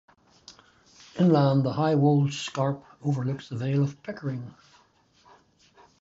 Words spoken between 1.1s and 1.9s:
Inland the